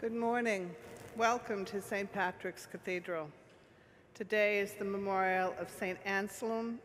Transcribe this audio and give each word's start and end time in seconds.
Good 0.00 0.14
morning. 0.14 0.70
Welcome 1.16 1.64
to 1.64 1.82
St. 1.82 2.12
Patrick's 2.12 2.66
Cathedral. 2.66 3.28
Today 4.14 4.60
is 4.60 4.74
the 4.74 4.84
memorial 4.84 5.52
of 5.58 5.68
St. 5.68 5.98
Anselm, 6.04 6.78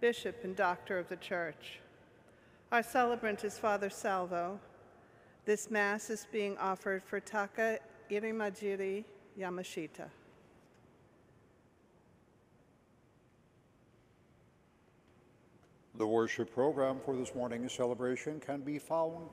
Bishop 0.00 0.42
and 0.42 0.56
Doctor 0.56 0.98
of 0.98 1.08
the 1.08 1.14
Church. 1.14 1.78
Our 2.72 2.82
celebrant 2.82 3.44
is 3.44 3.56
Father 3.56 3.88
Salvo. 3.88 4.58
This 5.44 5.70
Mass 5.70 6.10
is 6.10 6.26
being 6.32 6.58
offered 6.58 7.04
for 7.04 7.20
Taka 7.20 7.78
Irimajiri 8.10 9.04
Yamashita. 9.38 10.08
The 15.94 16.06
worship 16.06 16.52
program 16.52 16.98
for 17.04 17.14
this 17.14 17.32
morning's 17.32 17.72
celebration 17.72 18.40
can 18.40 18.62
be 18.62 18.80
found 18.80 19.28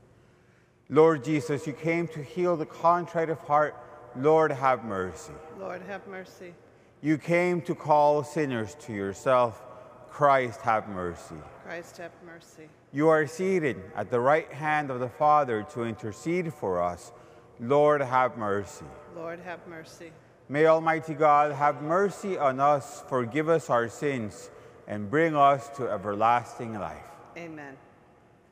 Lord 0.88 1.24
Jesus, 1.24 1.66
you 1.66 1.72
came 1.72 2.08
to 2.08 2.22
heal 2.22 2.56
the 2.56 2.66
contrite 2.66 3.30
of 3.30 3.38
heart. 3.40 3.74
Lord, 4.16 4.52
have 4.52 4.84
mercy. 4.84 5.32
Lord, 5.58 5.82
have 5.82 6.06
mercy. 6.06 6.54
You 7.00 7.18
came 7.18 7.60
to 7.62 7.74
call 7.74 8.22
sinners 8.22 8.76
to 8.82 8.92
yourself. 8.92 9.62
Christ, 10.10 10.60
have 10.60 10.88
mercy. 10.88 11.34
Christ, 11.64 11.96
have 11.98 12.12
mercy. 12.24 12.68
You 12.94 13.08
are 13.08 13.26
seated 13.26 13.82
at 13.96 14.08
the 14.08 14.20
right 14.20 14.50
hand 14.52 14.88
of 14.88 15.00
the 15.00 15.08
Father 15.08 15.64
to 15.72 15.82
intercede 15.82 16.54
for 16.54 16.80
us. 16.80 17.10
Lord, 17.58 18.00
have 18.00 18.36
mercy. 18.38 18.84
Lord, 19.16 19.40
have 19.40 19.66
mercy. 19.66 20.12
May 20.48 20.66
Almighty 20.66 21.14
God 21.14 21.50
have 21.50 21.82
mercy 21.82 22.38
on 22.38 22.60
us, 22.60 23.02
forgive 23.08 23.48
us 23.48 23.68
our 23.68 23.88
sins, 23.88 24.48
and 24.86 25.10
bring 25.10 25.34
us 25.34 25.68
to 25.70 25.90
everlasting 25.90 26.78
life. 26.78 27.02
Amen. 27.36 27.76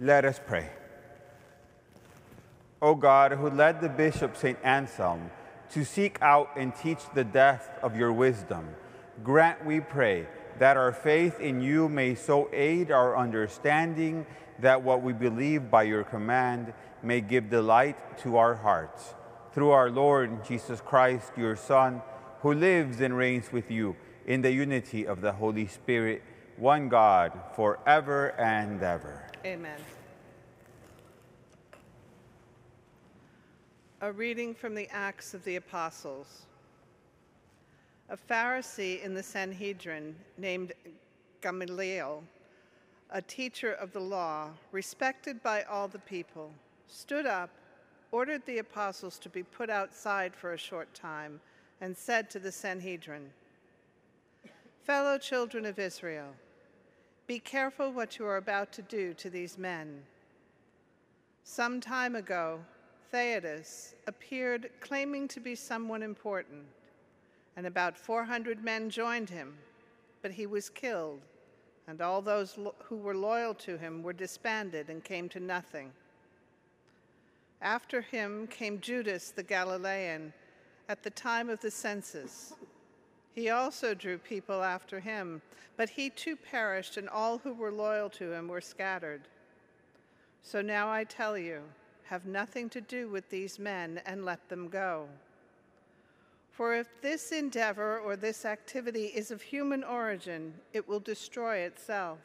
Let 0.01 0.25
us 0.25 0.41
pray. 0.45 0.71
O 2.81 2.97
God, 2.97 3.31
who 3.31 3.49
led 3.49 3.81
the 3.81 3.89
Bishop 3.89 4.37
St. 4.37 4.59
Anselm 4.65 5.31
to 5.71 5.85
seek 5.85 6.21
out 6.21 6.51
and 6.57 6.75
teach 6.75 6.99
the 7.15 7.23
depth 7.23 7.71
of 7.81 7.97
your 7.97 8.13
wisdom, 8.13 8.71
grant, 9.23 9.65
we 9.65 9.79
pray, 9.79 10.27
that 10.63 10.77
our 10.77 10.93
faith 10.93 11.41
in 11.41 11.61
you 11.61 11.89
may 11.89 12.15
so 12.15 12.49
aid 12.53 12.93
our 12.93 13.17
understanding 13.17 14.25
that 14.61 14.81
what 14.81 15.03
we 15.03 15.13
believe 15.13 15.69
by 15.69 15.83
your 15.83 16.05
command 16.05 16.73
may 17.03 17.21
give 17.21 17.51
delight 17.51 18.17
to 18.17 18.37
our 18.37 18.55
hearts. 18.55 19.13
Through 19.53 19.71
our 19.71 19.91
Lord 19.91 20.45
Jesus 20.45 20.81
Christ, 20.81 21.33
your 21.37 21.57
Son, 21.57 22.01
who 22.43 22.55
lives 22.55 23.01
and 23.01 23.17
reigns 23.17 23.51
with 23.51 23.73
you 23.73 23.97
in 24.25 24.41
the 24.41 24.53
unity 24.53 25.05
of 25.05 25.21
the 25.21 25.33
Holy 25.33 25.67
Spirit, 25.67 26.23
one 26.57 26.89
God, 26.89 27.33
forever 27.57 28.29
and 28.39 28.81
ever. 28.85 29.21
Amen. 29.45 29.81
A 34.01 34.13
reading 34.13 34.55
from 34.55 34.77
the 34.77 34.89
Acts 34.93 35.35
of 35.35 35.43
the 35.43 35.57
Apostles 35.57 36.47
a 38.13 38.17
Pharisee 38.31 39.03
in 39.03 39.15
the 39.15 39.23
Sanhedrin 39.23 40.15
named 40.37 40.73
Gamaliel, 41.41 42.23
a 43.09 43.23
teacher 43.23 43.73
of 43.73 43.91
the 43.95 44.01
law, 44.01 44.51
respected 44.71 45.43
by 45.43 45.63
all 45.63 45.89
the 45.89 45.99
people, 45.99 46.53
stood 46.89 47.25
up, 47.25 47.49
ordered 48.11 48.45
the 48.45 48.59
apostles 48.59 49.19
to 49.19 49.31
be 49.31 49.43
put 49.43 49.71
outside 49.71 50.37
for 50.37 50.53
a 50.53 50.59
short 50.59 50.93
time, 50.93 51.41
and 51.81 51.97
said 51.97 52.29
to 52.29 52.39
the 52.39 52.53
Sanhedrin, 52.53 53.31
Fellow 54.83 55.17
children 55.17 55.65
of 55.65 55.79
Israel, 55.79 56.35
be 57.27 57.39
careful 57.39 57.93
what 57.93 58.19
you 58.19 58.27
are 58.27 58.37
about 58.37 58.73
to 58.73 58.83
do 58.83 59.15
to 59.15 59.31
these 59.31 59.57
men. 59.57 60.03
Some 61.45 61.81
time 61.81 62.15
ago, 62.15 62.61
Theudas 63.11 63.95
appeared 64.07 64.69
claiming 64.81 65.29
to 65.29 65.41
be 65.41 65.55
someone 65.55 66.03
important 66.03 66.67
and 67.57 67.67
about 67.67 67.99
400 67.99 68.63
men 68.65 68.91
joined 68.91 69.31
him, 69.31 69.55
but 70.23 70.31
he 70.33 70.47
was 70.47 70.71
killed, 70.71 71.21
and 71.87 72.01
all 72.01 72.23
those 72.23 72.59
who 72.85 72.97
were 72.97 73.15
loyal 73.15 73.55
to 73.55 73.77
him 73.77 74.03
were 74.03 74.13
disbanded 74.13 74.89
and 74.89 75.05
came 75.05 75.29
to 75.29 75.41
nothing. 75.41 75.93
After 77.61 78.01
him 78.01 78.47
came 78.49 78.81
Judas 78.81 79.31
the 79.31 79.43
Galilean 79.43 80.33
at 80.89 81.03
the 81.03 81.11
time 81.11 81.49
of 81.49 81.61
the 81.61 81.71
census. 81.71 82.55
He 83.35 83.51
also 83.51 83.95
drew 83.95 84.19
people 84.19 84.63
after 84.63 85.01
him, 85.01 85.41
but 85.77 85.89
he 85.89 86.11
too 86.11 86.37
perished, 86.37 86.97
and 86.97 87.09
all 87.09 87.39
who 87.39 87.55
were 87.55 87.71
loyal 87.71 88.11
to 88.11 88.33
him 88.33 88.49
were 88.49 88.61
scattered. 88.61 89.23
So 90.43 90.61
now 90.61 90.91
I 90.91 91.05
tell 91.05 91.39
you, 91.39 91.63
have 92.05 92.27
nothing 92.27 92.69
to 92.71 92.81
do 92.81 93.09
with 93.09 93.29
these 93.31 93.59
men 93.59 94.01
and 94.05 94.25
let 94.25 94.49
them 94.49 94.69
go. 94.69 95.09
For 96.53 96.75
if 96.75 97.01
this 97.01 97.33
endeavor 97.33 97.99
or 97.99 98.15
this 98.15 98.45
activity 98.45 99.07
is 99.07 99.31
of 99.31 99.41
human 99.41 99.83
origin, 99.83 100.53
it 100.75 100.87
will 100.87 101.01
destroy 101.01 101.59
itself. 101.59 102.19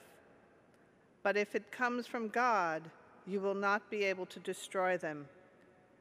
But 1.24 1.38
if 1.38 1.56
it 1.56 1.72
comes 1.72 2.08
from 2.08 2.28
God, 2.28 2.84
you 3.26 3.40
will 3.40 3.56
not 3.56 3.90
be 3.90 4.04
able 4.04 4.26
to 4.28 4.40
destroy 4.40 4.98
them. 4.98 5.28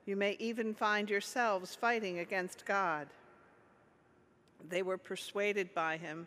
You 0.06 0.16
may 0.16 0.36
even 0.40 0.74
find 0.74 1.08
yourselves 1.08 1.74
fighting 1.74 2.18
against 2.18 2.66
God. 2.66 3.08
They 4.68 4.82
were 4.82 4.98
persuaded 4.98 5.72
by 5.74 5.96
him. 5.96 6.26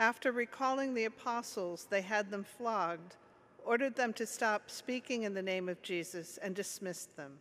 After 0.00 0.32
recalling 0.32 0.94
the 0.94 1.04
apostles, 1.04 1.86
they 1.88 2.02
had 2.02 2.30
them 2.30 2.44
flogged, 2.44 3.16
ordered 3.64 3.96
them 3.96 4.12
to 4.14 4.26
stop 4.26 4.70
speaking 4.70 5.22
in 5.22 5.34
the 5.34 5.42
name 5.42 5.68
of 5.68 5.82
Jesus, 5.82 6.38
and 6.42 6.54
dismissed 6.54 7.16
them. 7.16 7.38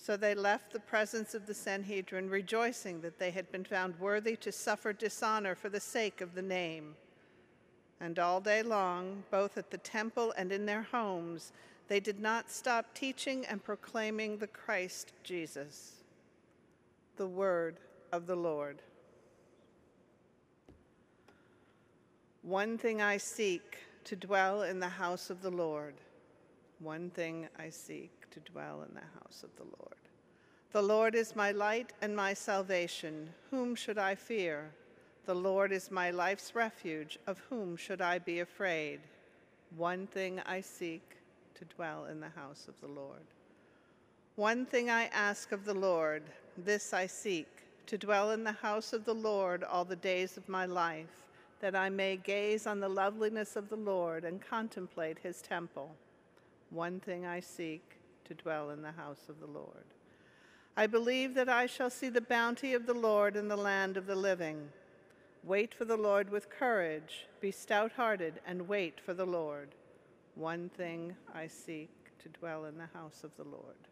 So 0.00 0.16
they 0.16 0.34
left 0.34 0.72
the 0.72 0.80
presence 0.80 1.34
of 1.34 1.46
the 1.46 1.52
Sanhedrin, 1.52 2.30
rejoicing 2.30 3.00
that 3.00 3.18
they 3.18 3.32
had 3.32 3.50
been 3.50 3.64
found 3.64 3.98
worthy 3.98 4.36
to 4.36 4.52
suffer 4.52 4.92
dishonor 4.92 5.54
for 5.54 5.68
the 5.68 5.80
sake 5.80 6.20
of 6.20 6.34
the 6.34 6.42
name. 6.42 6.94
And 8.00 8.18
all 8.18 8.40
day 8.40 8.62
long, 8.62 9.24
both 9.30 9.58
at 9.58 9.70
the 9.70 9.78
temple 9.78 10.32
and 10.38 10.52
in 10.52 10.64
their 10.64 10.82
homes, 10.82 11.52
they 11.88 11.98
did 11.98 12.20
not 12.20 12.50
stop 12.50 12.94
teaching 12.94 13.44
and 13.46 13.62
proclaiming 13.62 14.38
the 14.38 14.46
Christ 14.46 15.12
Jesus. 15.24 16.04
The 17.16 17.26
word 17.26 17.78
of 18.12 18.26
the 18.26 18.36
Lord. 18.36 18.80
One 22.42 22.78
thing 22.78 23.02
I 23.02 23.16
seek 23.16 23.78
to 24.04 24.14
dwell 24.14 24.62
in 24.62 24.78
the 24.78 24.88
house 24.88 25.28
of 25.28 25.42
the 25.42 25.50
Lord 25.50 25.94
One 26.80 27.10
thing 27.10 27.48
I 27.58 27.70
seek 27.70 28.10
to 28.30 28.40
dwell 28.40 28.84
in 28.88 28.94
the 28.94 29.20
house 29.20 29.42
of 29.42 29.50
the 29.56 29.64
Lord. 29.64 29.96
The 30.70 30.82
Lord 30.82 31.14
is 31.14 31.34
my 31.34 31.50
light 31.50 31.92
and 32.02 32.14
my 32.14 32.34
salvation. 32.34 33.30
Whom 33.50 33.74
should 33.74 33.98
I 33.98 34.14
fear? 34.14 34.70
The 35.26 35.34
Lord 35.34 35.72
is 35.72 35.90
my 35.90 36.10
life's 36.10 36.54
refuge. 36.54 37.18
Of 37.26 37.40
whom 37.48 37.76
should 37.76 38.00
I 38.00 38.18
be 38.18 38.40
afraid? 38.40 39.00
One 39.76 40.06
thing 40.06 40.40
I 40.46 40.60
seek 40.60 41.02
to 41.56 41.64
dwell 41.64 42.04
in 42.04 42.20
the 42.20 42.28
house 42.28 42.68
of 42.68 42.80
the 42.80 42.86
Lord. 42.86 43.26
One 44.36 44.64
thing 44.64 44.88
I 44.88 45.06
ask 45.06 45.50
of 45.50 45.64
the 45.64 45.74
Lord, 45.74 46.22
this 46.56 46.94
I 46.94 47.08
seek, 47.08 47.48
to 47.86 47.98
dwell 47.98 48.30
in 48.30 48.44
the 48.44 48.52
house 48.52 48.92
of 48.92 49.04
the 49.04 49.14
Lord 49.14 49.64
all 49.64 49.84
the 49.84 49.96
days 49.96 50.36
of 50.36 50.48
my 50.48 50.64
life, 50.64 51.26
that 51.60 51.74
I 51.74 51.88
may 51.88 52.18
gaze 52.18 52.68
on 52.68 52.78
the 52.78 52.88
loveliness 52.88 53.56
of 53.56 53.68
the 53.68 53.76
Lord 53.76 54.24
and 54.24 54.40
contemplate 54.40 55.18
his 55.18 55.42
temple. 55.42 55.90
One 56.70 57.00
thing 57.00 57.24
I 57.24 57.40
seek, 57.40 57.98
to 58.24 58.34
dwell 58.34 58.70
in 58.70 58.82
the 58.82 58.92
house 58.92 59.28
of 59.28 59.40
the 59.40 59.46
Lord. 59.46 59.84
I 60.76 60.86
believe 60.86 61.34
that 61.34 61.48
I 61.48 61.66
shall 61.66 61.90
see 61.90 62.08
the 62.08 62.20
bounty 62.20 62.74
of 62.74 62.86
the 62.86 62.94
Lord 62.94 63.36
in 63.36 63.48
the 63.48 63.56
land 63.56 63.96
of 63.96 64.06
the 64.06 64.14
living. 64.14 64.68
Wait 65.42 65.74
for 65.74 65.84
the 65.84 65.96
Lord 65.96 66.30
with 66.30 66.50
courage, 66.50 67.26
be 67.40 67.50
stout 67.50 67.92
hearted, 67.92 68.40
and 68.46 68.68
wait 68.68 69.00
for 69.00 69.14
the 69.14 69.26
Lord. 69.26 69.74
One 70.34 70.68
thing 70.68 71.16
I 71.34 71.46
seek 71.46 71.90
to 72.22 72.28
dwell 72.28 72.66
in 72.66 72.76
the 72.76 72.88
house 72.92 73.24
of 73.24 73.30
the 73.36 73.48
Lord. 73.48 73.88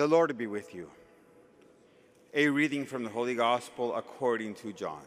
The 0.00 0.08
Lord 0.08 0.38
be 0.38 0.46
with 0.46 0.74
you. 0.74 0.88
A 2.32 2.48
reading 2.48 2.86
from 2.86 3.04
the 3.04 3.10
Holy 3.10 3.34
Gospel 3.34 3.94
according 3.94 4.54
to 4.54 4.72
John. 4.72 5.04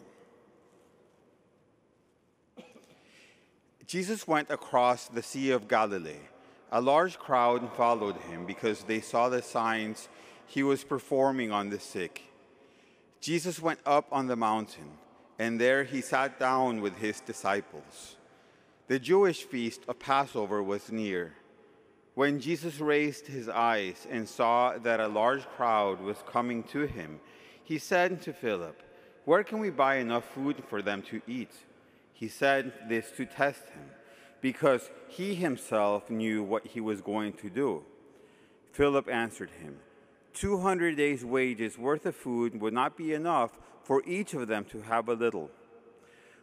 Jesus 3.88 4.28
went 4.28 4.52
across 4.52 5.08
the 5.08 5.24
Sea 5.24 5.50
of 5.50 5.68
Galilee. 5.68 6.28
A 6.72 6.80
large 6.80 7.18
crowd 7.18 7.74
followed 7.74 8.18
him 8.18 8.46
because 8.46 8.84
they 8.84 9.02
saw 9.02 9.30
the 9.30 9.42
signs 9.42 10.10
he 10.46 10.62
was 10.62 10.84
performing 10.84 11.52
on 11.52 11.72
the 11.72 11.80
sick. 11.80 12.22
Jesus 13.20 13.60
went 13.60 13.80
up 13.88 14.06
on 14.12 14.28
the 14.28 14.36
mountain, 14.36 14.92
and 15.40 15.60
there 15.60 15.86
he 15.86 16.02
sat 16.02 16.40
down 16.40 16.82
with 16.82 17.00
his 17.00 17.20
disciples. 17.20 18.16
The 18.86 19.00
Jewish 19.00 19.42
feast 19.42 19.82
of 19.88 19.98
Passover 19.98 20.62
was 20.62 20.92
near. 20.92 21.34
When 22.16 22.40
Jesus 22.40 22.80
raised 22.80 23.26
his 23.26 23.50
eyes 23.50 24.06
and 24.10 24.30
saw 24.30 24.78
that 24.78 25.00
a 25.00 25.08
large 25.08 25.48
crowd 25.58 26.00
was 26.00 26.24
coming 26.28 26.62
to 26.66 26.82
him, 26.82 27.20
he 27.64 27.80
said 27.80 28.22
to 28.22 28.34
Philip, 28.34 28.84
Where 29.26 29.44
can 29.44 29.58
we 29.58 29.72
buy 29.72 29.96
enough 29.96 30.26
food 30.26 30.64
for 30.70 30.84
them 30.84 31.02
to 31.04 31.22
eat? 31.28 31.52
He 32.14 32.28
said 32.28 32.74
this 32.88 33.10
to 33.18 33.26
test 33.26 33.64
him, 33.70 33.90
because 34.42 34.92
he 35.08 35.34
himself 35.34 36.12
knew 36.12 36.44
what 36.44 36.68
he 36.68 36.80
was 36.80 37.02
going 37.02 37.34
to 37.34 37.50
do. 37.50 37.84
Philip 38.72 39.10
answered 39.10 39.50
him, 39.50 39.80
200 40.34 40.96
days' 40.96 41.26
wages 41.26 41.78
worth 41.78 42.06
of 42.06 42.16
food 42.16 42.60
would 42.62 42.74
not 42.74 42.96
be 42.96 43.14
enough 43.14 43.58
for 43.84 44.04
each 44.06 44.34
of 44.34 44.48
them 44.48 44.66
to 44.66 44.82
have 44.82 45.10
a 45.10 45.14
little. 45.14 45.50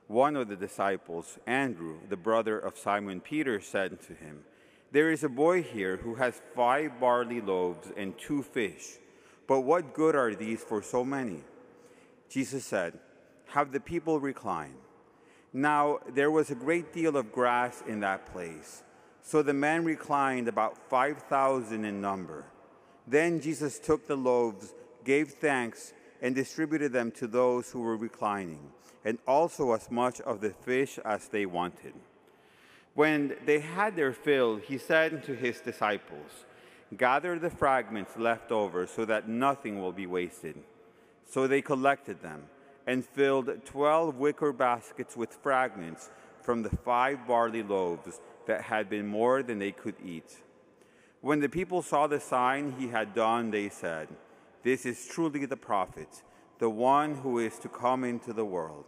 One 0.08 0.36
of 0.36 0.48
the 0.48 0.56
disciples, 0.56 1.38
Andrew, 1.46 1.98
the 2.08 2.16
brother 2.16 2.58
of 2.58 2.76
Simon 2.76 3.20
Peter, 3.20 3.60
said 3.60 4.00
to 4.02 4.14
him, 4.14 4.44
there 4.92 5.10
is 5.10 5.22
a 5.22 5.28
boy 5.28 5.62
here 5.62 5.96
who 5.98 6.16
has 6.16 6.42
five 6.54 6.98
barley 6.98 7.40
loaves 7.40 7.88
and 7.96 8.18
two 8.18 8.42
fish, 8.42 8.98
but 9.46 9.60
what 9.60 9.94
good 9.94 10.16
are 10.16 10.34
these 10.34 10.62
for 10.62 10.82
so 10.82 11.04
many? 11.04 11.44
Jesus 12.28 12.64
said, 12.64 12.98
Have 13.46 13.72
the 13.72 13.80
people 13.80 14.18
recline. 14.18 14.74
Now 15.52 15.98
there 16.14 16.30
was 16.30 16.50
a 16.50 16.54
great 16.56 16.92
deal 16.92 17.16
of 17.16 17.32
grass 17.32 17.82
in 17.86 18.00
that 18.00 18.32
place, 18.32 18.82
so 19.22 19.42
the 19.42 19.54
men 19.54 19.84
reclined 19.84 20.48
about 20.48 20.76
5,000 20.88 21.84
in 21.84 22.00
number. 22.00 22.44
Then 23.06 23.40
Jesus 23.40 23.78
took 23.78 24.06
the 24.06 24.16
loaves, 24.16 24.74
gave 25.04 25.30
thanks, 25.32 25.92
and 26.22 26.34
distributed 26.34 26.92
them 26.92 27.10
to 27.12 27.26
those 27.26 27.70
who 27.70 27.80
were 27.80 27.96
reclining, 27.96 28.70
and 29.04 29.18
also 29.26 29.72
as 29.72 29.90
much 29.90 30.20
of 30.20 30.40
the 30.40 30.50
fish 30.50 30.98
as 31.04 31.28
they 31.28 31.46
wanted. 31.46 31.94
When 32.94 33.36
they 33.46 33.60
had 33.60 33.96
their 33.96 34.12
fill, 34.12 34.56
he 34.56 34.78
said 34.78 35.24
to 35.24 35.34
his 35.34 35.60
disciples, 35.60 36.46
Gather 36.96 37.38
the 37.38 37.50
fragments 37.50 38.16
left 38.16 38.50
over 38.50 38.86
so 38.86 39.04
that 39.04 39.28
nothing 39.28 39.80
will 39.80 39.92
be 39.92 40.06
wasted. 40.06 40.56
So 41.24 41.46
they 41.46 41.62
collected 41.62 42.20
them 42.20 42.42
and 42.86 43.04
filled 43.04 43.64
twelve 43.64 44.16
wicker 44.16 44.52
baskets 44.52 45.16
with 45.16 45.38
fragments 45.42 46.10
from 46.42 46.62
the 46.62 46.76
five 46.84 47.26
barley 47.28 47.62
loaves 47.62 48.20
that 48.46 48.62
had 48.62 48.90
been 48.90 49.06
more 49.06 49.42
than 49.42 49.60
they 49.60 49.70
could 49.70 49.94
eat. 50.04 50.38
When 51.20 51.38
the 51.38 51.48
people 51.48 51.82
saw 51.82 52.08
the 52.08 52.18
sign 52.18 52.74
he 52.78 52.88
had 52.88 53.14
done, 53.14 53.50
they 53.50 53.68
said, 53.68 54.08
This 54.64 54.84
is 54.84 55.06
truly 55.06 55.46
the 55.46 55.56
prophet, 55.56 56.22
the 56.58 56.70
one 56.70 57.14
who 57.16 57.38
is 57.38 57.58
to 57.60 57.68
come 57.68 58.02
into 58.02 58.32
the 58.32 58.44
world. 58.44 58.86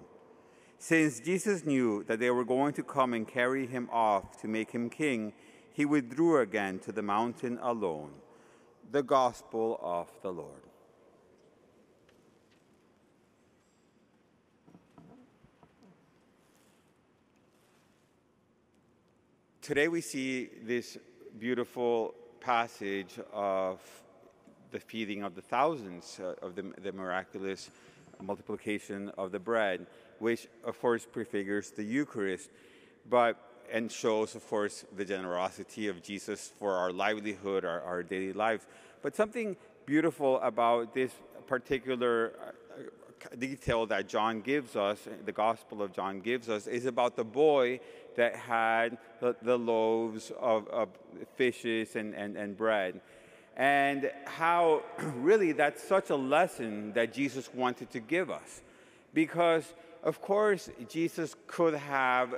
Since 0.83 1.21
Jesus 1.21 1.65
knew 1.65 2.03
that 2.09 2.19
they 2.19 2.33
were 2.33 2.45
going 2.45 2.73
to 2.73 2.83
come 2.83 3.15
and 3.15 3.27
carry 3.27 3.69
him 3.69 3.89
off 3.93 4.41
to 4.41 4.49
make 4.49 4.73
him 4.73 4.91
king, 4.91 5.33
he 5.73 5.85
withdrew 5.85 6.41
again 6.41 6.81
to 6.81 6.91
the 6.91 7.03
mountain 7.03 7.61
alone. 7.63 8.11
The 8.91 9.05
Gospel 9.05 9.79
of 9.81 10.11
the 10.23 10.33
Lord. 10.33 10.63
Today 19.61 19.87
we 19.87 20.01
see 20.01 20.51
this 20.65 20.99
beautiful 21.39 22.13
passage 22.41 23.21
of 23.33 23.81
the 24.73 24.81
feeding 24.81 25.23
of 25.23 25.37
the 25.37 25.43
thousands, 25.43 26.19
uh, 26.21 26.35
of 26.45 26.57
the, 26.57 26.73
the 26.83 26.91
miraculous 26.91 27.71
multiplication 28.21 29.11
of 29.19 29.33
the 29.33 29.39
bread 29.39 29.87
which 30.23 30.47
of 30.65 30.81
course 30.81 31.05
prefigures 31.05 31.71
the 31.71 31.83
Eucharist, 31.83 32.49
but 33.11 33.37
and 33.73 33.91
shows, 33.91 34.35
of 34.35 34.47
course, 34.49 34.85
the 34.97 35.05
generosity 35.05 35.89
of 35.89 36.03
Jesus 36.03 36.53
for 36.59 36.73
our 36.75 36.93
livelihood, 36.93 37.65
our, 37.65 37.81
our 37.81 38.03
daily 38.03 38.33
lives. 38.33 38.67
But 39.01 39.17
something 39.17 39.57
beautiful 39.87 40.39
about 40.41 40.95
this 40.95 41.11
particular 41.47 42.35
uh, 42.39 43.37
detail 43.39 43.87
that 43.87 44.09
John 44.09 44.43
gives 44.43 44.77
us, 44.77 45.09
the 45.25 45.33
Gospel 45.33 45.83
of 45.83 45.93
John 45.93 46.21
gives 46.21 46.49
us, 46.49 46.67
is 46.67 46.87
about 46.87 47.17
the 47.17 47.25
boy 47.25 47.81
that 48.17 48.37
had 48.37 48.99
the, 49.21 49.35
the 49.43 49.59
loaves 49.59 50.31
of, 50.39 50.69
of, 50.69 50.89
fishes 51.37 51.97
and, 51.97 52.15
and, 52.15 52.37
and 52.37 52.57
bread. 52.57 53.01
And 53.57 54.11
how 54.27 54.83
really 55.17 55.53
that's 55.53 55.83
such 55.83 56.11
a 56.11 56.17
lesson 56.17 56.93
that 56.93 57.13
Jesus 57.13 57.53
wanted 57.55 57.91
to 57.91 58.01
give 58.01 58.31
us. 58.31 58.63
Because 59.15 59.75
of 60.03 60.21
course, 60.21 60.69
Jesus 60.89 61.37
could 61.47 61.75
have 61.75 62.35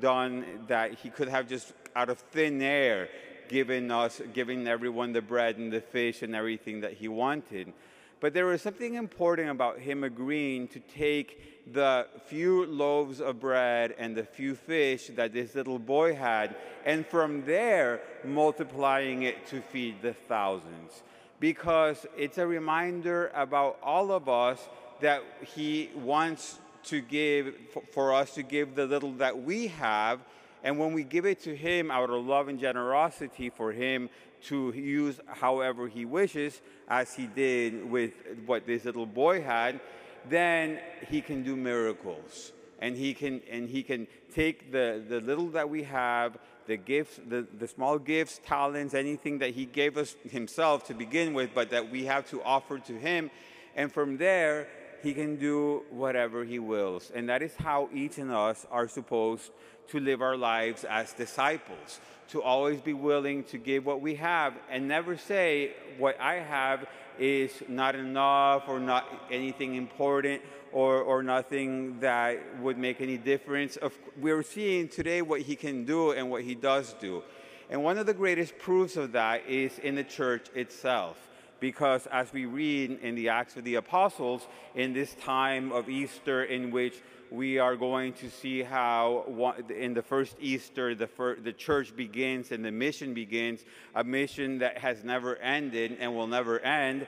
done 0.00 0.44
that. 0.68 0.94
He 0.94 1.10
could 1.10 1.28
have 1.28 1.48
just 1.48 1.72
out 1.94 2.08
of 2.08 2.18
thin 2.18 2.62
air 2.62 3.08
given 3.48 3.90
us, 3.90 4.20
giving 4.32 4.66
everyone 4.66 5.12
the 5.12 5.22
bread 5.22 5.58
and 5.58 5.72
the 5.72 5.80
fish 5.80 6.22
and 6.22 6.34
everything 6.34 6.80
that 6.80 6.94
he 6.94 7.08
wanted. 7.08 7.72
But 8.18 8.32
there 8.32 8.46
was 8.46 8.62
something 8.62 8.94
important 8.94 9.50
about 9.50 9.78
him 9.78 10.02
agreeing 10.02 10.68
to 10.68 10.80
take 10.80 11.72
the 11.72 12.06
few 12.26 12.64
loaves 12.64 13.20
of 13.20 13.40
bread 13.40 13.94
and 13.98 14.16
the 14.16 14.24
few 14.24 14.54
fish 14.54 15.10
that 15.16 15.32
this 15.32 15.54
little 15.54 15.78
boy 15.78 16.14
had, 16.14 16.56
and 16.84 17.06
from 17.06 17.44
there 17.44 18.00
multiplying 18.24 19.22
it 19.22 19.46
to 19.48 19.60
feed 19.60 20.00
the 20.00 20.14
thousands. 20.14 21.02
Because 21.40 22.06
it's 22.16 22.38
a 22.38 22.46
reminder 22.46 23.30
about 23.34 23.78
all 23.82 24.10
of 24.10 24.28
us 24.28 24.66
that 25.00 25.22
he 25.44 25.90
wants 25.94 26.58
to 26.86 27.00
give, 27.00 27.54
for 27.92 28.12
us 28.14 28.34
to 28.34 28.42
give 28.42 28.74
the 28.74 28.86
little 28.86 29.12
that 29.14 29.42
we 29.42 29.68
have. 29.68 30.20
And 30.62 30.78
when 30.78 30.92
we 30.92 31.04
give 31.04 31.26
it 31.26 31.40
to 31.42 31.54
him 31.54 31.90
out 31.90 32.10
of 32.10 32.24
love 32.24 32.48
and 32.48 32.58
generosity 32.58 33.50
for 33.50 33.72
him 33.72 34.08
to 34.44 34.72
use 34.72 35.20
however 35.26 35.88
he 35.88 36.04
wishes, 36.04 36.60
as 36.88 37.14
he 37.14 37.26
did 37.26 37.88
with 37.88 38.12
what 38.46 38.66
this 38.66 38.84
little 38.84 39.06
boy 39.06 39.42
had, 39.42 39.80
then 40.28 40.78
he 41.08 41.20
can 41.20 41.42
do 41.42 41.56
miracles. 41.56 42.52
And 42.78 42.96
he 42.96 43.14
can, 43.14 43.40
and 43.50 43.68
he 43.68 43.82
can 43.82 44.06
take 44.34 44.70
the, 44.70 45.02
the 45.08 45.20
little 45.20 45.48
that 45.50 45.68
we 45.70 45.84
have, 45.84 46.36
the 46.66 46.76
gifts, 46.76 47.18
the, 47.26 47.46
the 47.58 47.68
small 47.68 47.98
gifts, 47.98 48.40
talents, 48.44 48.92
anything 48.92 49.38
that 49.38 49.50
he 49.50 49.64
gave 49.64 49.96
us 49.96 50.16
himself 50.30 50.86
to 50.88 50.94
begin 50.94 51.32
with, 51.32 51.50
but 51.54 51.70
that 51.70 51.90
we 51.90 52.04
have 52.04 52.28
to 52.30 52.42
offer 52.42 52.78
to 52.80 52.92
him. 52.92 53.30
And 53.76 53.92
from 53.92 54.16
there, 54.16 54.68
he 55.02 55.14
can 55.14 55.36
do 55.36 55.82
whatever 55.90 56.44
he 56.44 56.58
wills. 56.58 57.10
And 57.14 57.28
that 57.28 57.42
is 57.42 57.54
how 57.56 57.88
each 57.92 58.18
of 58.18 58.30
us 58.30 58.66
are 58.70 58.88
supposed 58.88 59.50
to 59.88 60.00
live 60.00 60.20
our 60.20 60.36
lives 60.36 60.84
as 60.84 61.12
disciples, 61.12 62.00
to 62.28 62.42
always 62.42 62.80
be 62.80 62.92
willing 62.92 63.44
to 63.44 63.58
give 63.58 63.86
what 63.86 64.00
we 64.00 64.16
have 64.16 64.54
and 64.70 64.88
never 64.88 65.16
say, 65.16 65.74
What 65.98 66.20
I 66.20 66.34
have 66.34 66.86
is 67.18 67.52
not 67.68 67.94
enough 67.94 68.64
or 68.68 68.80
not 68.80 69.06
anything 69.30 69.74
important 69.74 70.42
or, 70.72 71.00
or 71.00 71.22
nothing 71.22 72.00
that 72.00 72.60
would 72.60 72.76
make 72.76 73.00
any 73.00 73.16
difference. 73.16 73.78
We're 74.20 74.42
seeing 74.42 74.88
today 74.88 75.22
what 75.22 75.40
he 75.42 75.56
can 75.56 75.84
do 75.84 76.10
and 76.10 76.30
what 76.30 76.42
he 76.42 76.54
does 76.54 76.94
do. 76.94 77.22
And 77.70 77.82
one 77.82 77.98
of 77.98 78.06
the 78.06 78.14
greatest 78.14 78.58
proofs 78.58 78.96
of 78.96 79.12
that 79.12 79.46
is 79.46 79.78
in 79.78 79.94
the 79.94 80.04
church 80.04 80.48
itself 80.54 81.16
because 81.60 82.06
as 82.06 82.32
we 82.32 82.46
read 82.46 82.98
in 83.02 83.14
the 83.14 83.28
Acts 83.28 83.56
of 83.56 83.64
the 83.64 83.76
Apostles, 83.76 84.46
in 84.74 84.92
this 84.92 85.14
time 85.14 85.72
of 85.72 85.88
Easter, 85.88 86.44
in 86.44 86.70
which 86.70 87.00
we 87.30 87.58
are 87.58 87.76
going 87.76 88.12
to 88.14 88.30
see 88.30 88.62
how 88.62 89.54
in 89.74 89.94
the 89.94 90.02
first 90.02 90.36
Easter, 90.40 90.94
the, 90.94 91.06
first, 91.06 91.44
the 91.44 91.52
church 91.52 91.94
begins 91.96 92.52
and 92.52 92.64
the 92.64 92.70
mission 92.70 93.14
begins, 93.14 93.64
a 93.94 94.04
mission 94.04 94.58
that 94.58 94.78
has 94.78 95.02
never 95.02 95.36
ended 95.36 95.96
and 95.98 96.14
will 96.14 96.26
never 96.26 96.60
end. 96.60 97.06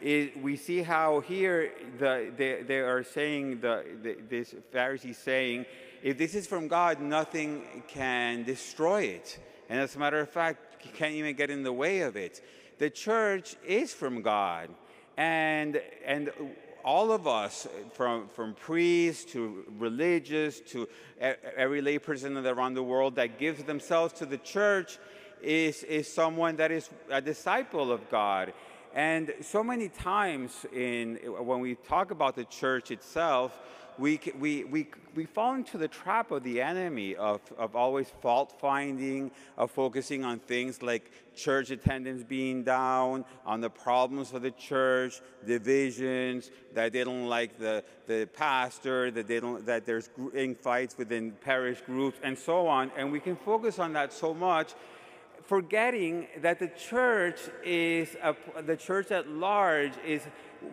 It, 0.00 0.42
we 0.42 0.56
see 0.56 0.82
how 0.82 1.20
here 1.20 1.72
the, 1.98 2.32
they, 2.36 2.62
they 2.62 2.78
are 2.78 3.04
saying, 3.04 3.60
the, 3.60 3.84
the, 4.02 4.16
this 4.28 4.54
Pharisee 4.72 5.14
saying, 5.14 5.66
if 6.02 6.16
this 6.16 6.34
is 6.34 6.46
from 6.46 6.68
God, 6.68 7.00
nothing 7.00 7.62
can 7.86 8.42
destroy 8.44 9.02
it. 9.02 9.38
And 9.68 9.78
as 9.78 9.94
a 9.94 9.98
matter 9.98 10.18
of 10.18 10.30
fact, 10.30 10.84
you 10.84 10.90
can't 10.92 11.12
even 11.12 11.36
get 11.36 11.50
in 11.50 11.62
the 11.62 11.72
way 11.72 12.00
of 12.00 12.16
it 12.16 12.40
the 12.80 12.90
church 12.90 13.56
is 13.66 13.92
from 13.92 14.22
God. 14.22 14.70
And, 15.18 15.80
and 16.04 16.32
all 16.82 17.12
of 17.12 17.28
us, 17.28 17.68
from, 17.92 18.28
from 18.28 18.54
priests 18.54 19.30
to 19.32 19.64
religious 19.78 20.60
to 20.72 20.88
every 21.20 21.82
layperson 21.82 22.42
around 22.42 22.72
the 22.72 22.82
world 22.82 23.16
that 23.16 23.38
gives 23.38 23.62
themselves 23.64 24.14
to 24.14 24.26
the 24.26 24.38
church, 24.38 24.98
is, 25.42 25.82
is 25.84 26.10
someone 26.10 26.56
that 26.56 26.70
is 26.70 26.88
a 27.10 27.20
disciple 27.20 27.92
of 27.92 28.08
God. 28.10 28.54
And 28.94 29.34
so 29.42 29.62
many 29.62 29.90
times 29.90 30.64
in, 30.72 31.16
when 31.16 31.60
we 31.60 31.74
talk 31.74 32.10
about 32.10 32.34
the 32.34 32.44
church 32.44 32.90
itself, 32.90 33.58
we, 33.98 34.20
we, 34.38 34.64
we, 34.64 34.88
we 35.14 35.24
fall 35.24 35.54
into 35.54 35.78
the 35.78 35.88
trap 35.88 36.30
of 36.30 36.42
the 36.42 36.60
enemy 36.60 37.16
of, 37.16 37.40
of 37.58 37.76
always 37.76 38.08
fault 38.20 38.54
finding, 38.60 39.30
of 39.56 39.70
focusing 39.70 40.24
on 40.24 40.38
things 40.38 40.82
like 40.82 41.10
church 41.34 41.70
attendance 41.70 42.22
being 42.22 42.62
down, 42.62 43.24
on 43.44 43.60
the 43.60 43.70
problems 43.70 44.32
of 44.32 44.42
the 44.42 44.50
church, 44.52 45.20
divisions, 45.46 46.50
that 46.74 46.92
they 46.92 47.04
don't 47.04 47.26
like 47.26 47.58
the, 47.58 47.84
the 48.06 48.28
pastor, 48.32 49.10
that, 49.10 49.26
they 49.26 49.40
don't, 49.40 49.64
that 49.66 49.84
there's 49.86 50.10
in 50.34 50.54
fights 50.54 50.96
within 50.96 51.32
parish 51.32 51.80
groups, 51.82 52.18
and 52.22 52.38
so 52.38 52.66
on. 52.66 52.90
And 52.96 53.10
we 53.12 53.20
can 53.20 53.36
focus 53.36 53.78
on 53.78 53.92
that 53.94 54.12
so 54.12 54.34
much 54.34 54.74
forgetting 55.50 56.28
that 56.42 56.60
the 56.60 56.68
church 56.68 57.40
is 57.64 58.16
a, 58.22 58.36
the 58.62 58.76
church 58.76 59.10
at 59.10 59.28
large 59.28 59.94
is 60.06 60.22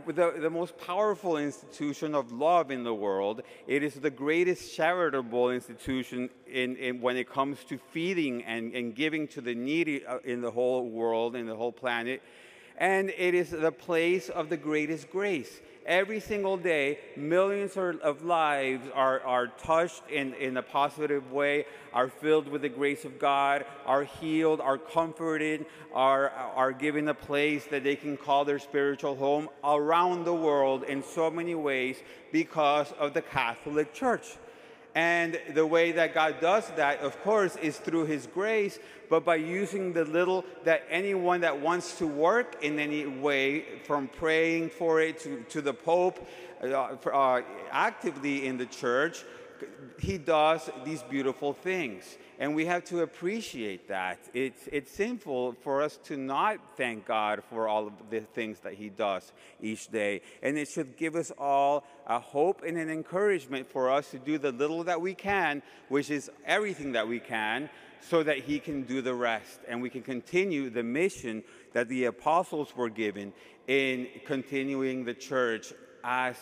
the, 0.06 0.34
the 0.39 0.50
most 0.50 0.77
powerful 0.77 1.38
institution 1.38 2.15
of 2.15 2.32
love 2.32 2.72
in 2.72 2.84
the 2.84 2.94
world. 2.94 3.41
It 3.67 3.84
is 3.84 3.96
the 3.96 4.10
greatest 4.10 4.75
charitable 4.75 5.51
institution 5.51 6.29
in, 6.46 6.75
in 6.77 7.01
when 7.01 7.17
it 7.17 7.29
comes 7.29 7.63
to 7.65 7.77
feeding 7.77 8.44
and, 8.44 8.74
and 8.74 8.96
giving 8.96 9.27
to 9.29 9.41
the 9.41 9.56
needy 9.56 10.06
uh, 10.06 10.20
in 10.24 10.41
the 10.41 10.51
whole 10.51 10.89
world, 10.89 11.36
in 11.36 11.46
the 11.46 11.56
whole 11.56 11.72
planet. 11.72 12.22
And 12.77 13.10
it 13.10 13.34
is 13.34 13.50
the 13.50 13.72
place 13.72 14.29
of 14.29 14.50
the 14.50 14.58
greatest 14.58 15.10
grace 15.10 15.62
every 15.88 16.20
single 16.20 16.58
day, 16.58 17.00
millions 17.15 17.77
of 17.77 18.24
lives 18.24 18.86
are, 18.94 19.22
are 19.22 19.48
touched 19.48 20.03
in, 20.10 20.34
in 20.34 20.58
a 20.58 20.62
positive 20.62 21.32
way, 21.32 21.65
are 21.94 22.10
filled 22.10 22.48
with 22.48 22.62
the 22.62 22.70
grace 22.70 23.06
of 23.06 23.17
God, 23.17 23.65
are 23.86 24.03
healed, 24.03 24.60
are 24.60 24.77
comforted, 24.77 25.65
are, 25.94 26.29
are 26.29 26.74
given 26.74 27.08
a 27.08 27.13
place 27.13 27.65
that 27.67 27.84
they 27.84 27.96
can 27.96 28.17
call 28.17 28.44
their 28.44 28.60
spiritual 28.60 29.15
home 29.15 29.50
around 29.63 30.25
the 30.25 30.34
world 30.34 30.84
in 30.84 31.01
so 31.01 31.32
many 31.32 31.56
ways 31.56 31.98
because 32.32 32.91
of 33.00 33.13
the 33.13 33.22
Catholic 33.22 33.94
Church. 33.94 34.36
And 34.98 35.39
the 35.54 35.68
way 35.68 35.92
that 35.92 36.16
God 36.16 36.38
does 36.42 36.72
that, 36.75 37.01
of 37.01 37.22
course, 37.22 37.56
is 37.58 37.77
through 37.77 38.06
His 38.06 38.25
grace, 38.25 38.80
but 39.12 39.24
by 39.24 39.36
using 39.36 39.94
the 39.94 40.04
little 40.04 40.44
that 40.63 40.88
anyone 40.89 41.42
that 41.42 41.62
wants 41.62 42.00
to 42.00 42.08
work 42.08 42.63
in 42.63 42.80
any 42.80 43.06
way, 43.06 43.80
from 43.84 44.08
praying 44.08 44.72
for 44.72 45.00
it 45.00 45.20
to, 45.20 45.44
to 45.50 45.62
the 45.62 45.72
Pope, 45.72 46.27
uh, 46.63 46.96
uh, 47.13 47.42
actively 47.70 48.48
in 48.48 48.58
the 48.58 48.66
church, 48.66 49.24
He 50.00 50.18
does 50.18 50.68
these 50.84 51.04
beautiful 51.04 51.54
things. 51.54 52.18
And 52.39 52.53
we 52.56 52.65
have 52.65 52.84
to 52.86 53.01
appreciate 53.01 53.88
that. 53.88 54.20
It's, 54.34 54.70
it's 54.72 54.91
sinful 54.91 55.53
for 55.63 55.82
us 55.82 55.98
to 56.06 56.17
not 56.17 56.60
thank 56.75 57.06
God 57.06 57.44
for 57.50 57.67
all 57.67 57.88
of 57.88 57.94
the 58.12 58.20
things 58.20 58.60
that 58.60 58.74
He 58.74 58.89
does 58.89 59.32
each 59.60 59.88
day. 59.88 60.22
And 60.44 60.58
it 60.58 60.67
should 60.67 60.98
give 60.98 61.15
us 61.15 61.32
all 61.38 61.84
a 62.06 62.20
hope 62.20 62.62
and 62.63 62.77
an 62.77 62.89
encouragement 62.89 63.70
for 63.72 63.89
us 63.89 64.12
to 64.12 64.20
do 64.20 64.38
the 64.38 64.51
little 64.51 64.84
that 64.84 65.01
we 65.01 65.15
can, 65.15 65.63
which 65.89 66.12
is 66.12 66.29
everything 66.46 66.91
that 66.91 67.08
we 67.08 67.20
can, 67.20 67.70
so 68.01 68.22
that 68.22 68.39
He 68.39 68.60
can 68.60 68.84
do 68.84 69.01
the 69.01 69.15
rest. 69.15 69.60
And 69.67 69.82
we 69.82 69.89
can 69.89 70.03
continue 70.03 70.70
the 70.70 70.84
mission 70.84 71.44
that 71.74 71.89
the 71.89 72.06
apostles 72.06 72.75
were 72.75 72.89
given 72.89 73.34
in 73.67 74.08
continuing 74.25 75.06
the 75.06 75.13
church 75.13 75.74
as 76.03 76.36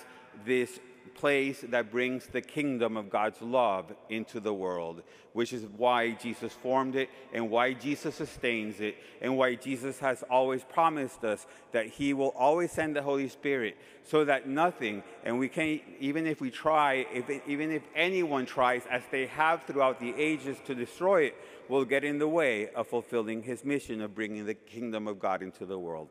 this 0.45 0.79
place 1.15 1.63
that 1.69 1.91
brings 1.91 2.27
the 2.27 2.41
kingdom 2.41 2.97
of 2.97 3.09
God's 3.09 3.41
love 3.41 3.93
into 4.09 4.39
the 4.39 4.53
world, 4.53 5.01
which 5.33 5.53
is 5.53 5.65
why 5.77 6.11
Jesus 6.11 6.53
formed 6.53 6.95
it 6.95 7.09
and 7.33 7.49
why 7.49 7.73
Jesus 7.73 8.15
sustains 8.15 8.79
it 8.79 8.95
and 9.21 9.37
why 9.37 9.55
Jesus 9.55 9.99
has 9.99 10.23
always 10.29 10.63
promised 10.63 11.23
us 11.23 11.47
that 11.71 11.87
he 11.87 12.13
will 12.13 12.33
always 12.37 12.71
send 12.71 12.95
the 12.95 13.01
Holy 13.01 13.27
Spirit 13.29 13.77
so 14.03 14.25
that 14.25 14.47
nothing, 14.47 15.03
and 15.23 15.39
we 15.39 15.49
can't, 15.49 15.81
even 15.99 16.27
if 16.27 16.41
we 16.41 16.51
try, 16.51 17.05
if, 17.11 17.29
even 17.47 17.71
if 17.71 17.81
anyone 17.95 18.45
tries, 18.45 18.83
as 18.91 19.01
they 19.11 19.25
have 19.27 19.63
throughout 19.63 19.99
the 19.99 20.13
ages 20.15 20.57
to 20.65 20.75
destroy 20.75 21.23
it, 21.23 21.35
will 21.67 21.85
get 21.85 22.03
in 22.03 22.19
the 22.19 22.27
way 22.27 22.69
of 22.69 22.87
fulfilling 22.87 23.41
his 23.41 23.65
mission 23.65 24.01
of 24.01 24.13
bringing 24.13 24.45
the 24.45 24.53
kingdom 24.53 25.07
of 25.07 25.19
God 25.19 25.41
into 25.41 25.65
the 25.65 25.79
world. 25.79 26.09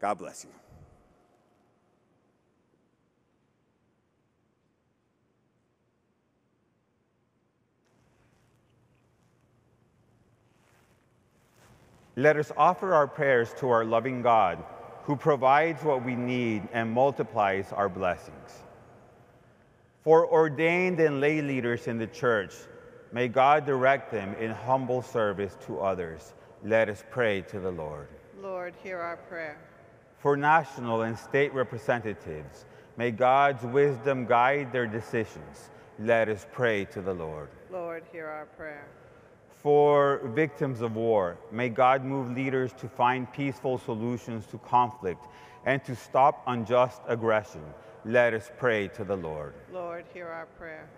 God 0.00 0.18
bless 0.18 0.44
you. 0.44 0.71
Let 12.16 12.36
us 12.36 12.52
offer 12.56 12.94
our 12.94 13.06
prayers 13.06 13.54
to 13.58 13.70
our 13.70 13.84
loving 13.84 14.22
God, 14.22 14.62
who 15.04 15.16
provides 15.16 15.82
what 15.82 16.04
we 16.04 16.14
need 16.14 16.68
and 16.72 16.90
multiplies 16.90 17.72
our 17.72 17.88
blessings. 17.88 18.62
For 20.02 20.26
ordained 20.26 21.00
and 21.00 21.20
lay 21.20 21.40
leaders 21.40 21.86
in 21.86 21.98
the 21.98 22.06
church, 22.06 22.54
may 23.12 23.28
God 23.28 23.66
direct 23.66 24.10
them 24.10 24.34
in 24.34 24.50
humble 24.50 25.02
service 25.02 25.56
to 25.66 25.80
others. 25.80 26.34
Let 26.64 26.88
us 26.88 27.02
pray 27.10 27.42
to 27.42 27.60
the 27.60 27.70
Lord. 27.70 28.08
Lord, 28.40 28.74
hear 28.82 28.98
our 28.98 29.16
prayer. 29.16 29.58
For 30.18 30.36
national 30.36 31.02
and 31.02 31.18
state 31.18 31.52
representatives, 31.52 32.66
May 32.96 33.10
God's 33.10 33.64
wisdom 33.64 34.26
guide 34.26 34.70
their 34.70 34.86
decisions. 34.86 35.70
Let 35.98 36.28
us 36.28 36.46
pray 36.52 36.84
to 36.86 37.00
the 37.00 37.14
Lord. 37.14 37.48
Lord, 37.70 38.04
hear 38.12 38.26
our 38.26 38.44
prayer. 38.44 38.86
For 39.62 40.20
victims 40.34 40.80
of 40.80 40.96
war, 40.96 41.38
may 41.52 41.68
God 41.68 42.04
move 42.04 42.34
leaders 42.34 42.72
to 42.78 42.88
find 42.88 43.32
peaceful 43.32 43.78
solutions 43.78 44.44
to 44.46 44.58
conflict 44.58 45.24
and 45.64 45.84
to 45.84 45.94
stop 45.94 46.42
unjust 46.48 47.00
aggression. 47.06 47.62
Let 48.04 48.34
us 48.34 48.50
pray 48.58 48.88
to 48.88 49.04
the 49.04 49.16
Lord. 49.16 49.54
Lord, 49.72 50.04
hear 50.12 50.26
our 50.26 50.46
prayer. 50.58 50.88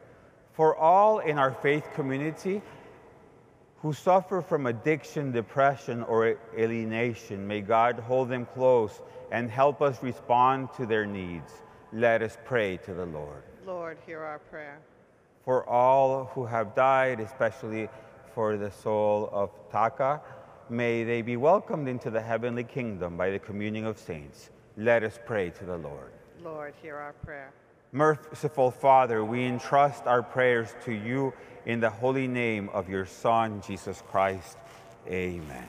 For 0.54 0.74
all 0.74 1.18
in 1.18 1.38
our 1.38 1.52
faith 1.52 1.86
community 1.94 2.62
who 3.82 3.92
suffer 3.92 4.40
from 4.40 4.64
addiction, 4.64 5.30
depression, 5.30 6.02
or 6.04 6.38
alienation, 6.56 7.46
may 7.46 7.60
God 7.60 7.98
hold 7.98 8.30
them 8.30 8.46
close 8.46 9.02
and 9.30 9.50
help 9.50 9.82
us 9.82 10.02
respond 10.02 10.70
to 10.78 10.86
their 10.86 11.04
needs. 11.04 11.52
Let 11.92 12.22
us 12.22 12.38
pray 12.46 12.78
to 12.78 12.94
the 12.94 13.04
Lord. 13.04 13.42
Lord, 13.66 13.98
hear 14.06 14.20
our 14.20 14.38
prayer. 14.38 14.78
For 15.44 15.68
all 15.68 16.30
who 16.34 16.46
have 16.46 16.74
died, 16.74 17.20
especially 17.20 17.90
for 18.34 18.56
the 18.56 18.70
soul 18.70 19.30
of 19.32 19.50
Taka, 19.70 20.20
may 20.68 21.04
they 21.04 21.22
be 21.22 21.36
welcomed 21.36 21.88
into 21.88 22.10
the 22.10 22.20
heavenly 22.20 22.64
kingdom 22.64 23.16
by 23.16 23.30
the 23.30 23.38
communion 23.38 23.86
of 23.86 23.98
saints. 23.98 24.50
Let 24.76 25.04
us 25.04 25.18
pray 25.24 25.50
to 25.50 25.64
the 25.64 25.76
Lord. 25.76 26.12
Lord, 26.42 26.74
hear 26.82 26.96
our 26.96 27.12
prayer. 27.12 27.52
Merciful 27.92 28.72
Father, 28.72 29.24
we 29.24 29.44
entrust 29.44 30.06
our 30.06 30.22
prayers 30.22 30.74
to 30.84 30.92
you 30.92 31.32
in 31.64 31.78
the 31.78 31.90
holy 31.90 32.26
name 32.26 32.68
of 32.70 32.88
your 32.88 33.06
Son, 33.06 33.62
Jesus 33.64 34.02
Christ. 34.10 34.58
Amen. 35.06 35.68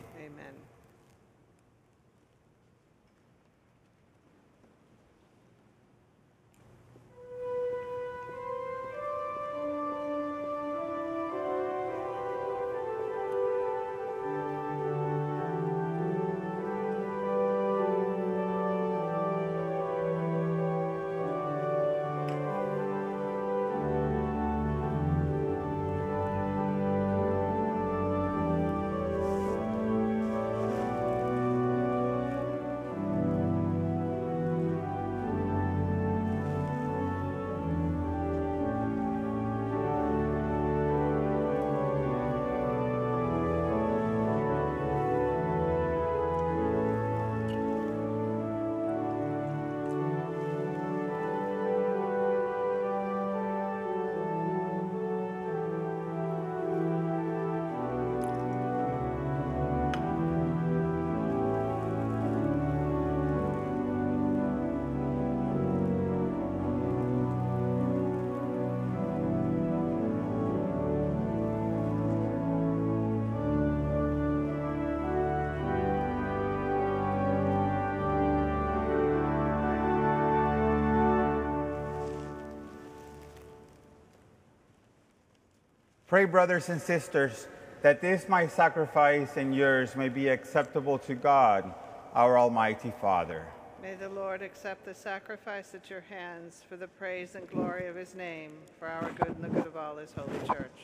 Pray, 86.16 86.24
brothers 86.24 86.70
and 86.70 86.82
sisters, 86.82 87.46
that 87.82 88.00
this 88.00 88.30
my 88.30 88.48
sacrifice 88.48 89.36
and 89.36 89.54
yours 89.54 89.98
may 89.98 90.08
be 90.08 90.30
acceptable 90.30 90.98
to 90.98 91.14
God, 91.14 91.74
our 92.14 92.40
Almighty 92.40 92.94
Father. 93.02 93.46
May 93.82 93.96
the 93.96 94.08
Lord 94.08 94.42
accept 94.42 94.86
the 94.86 94.96
sacrifice 94.96 95.76
at 95.76 95.90
your 95.90 96.06
hands 96.10 96.64
for 96.70 96.78
the 96.78 96.88
praise 96.88 97.36
and 97.36 97.46
glory 97.50 97.88
of 97.88 97.98
his 97.98 98.16
name, 98.16 98.52
for 98.80 98.88
our 98.88 99.12
good 99.12 99.36
and 99.36 99.44
the 99.44 99.50
good 99.50 99.68
of 99.68 99.76
all 99.76 99.98
his 99.98 100.14
holy 100.14 100.40
church. 100.48 100.84